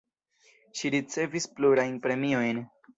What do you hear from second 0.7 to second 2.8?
Ŝi ricevis plurajn premiojn.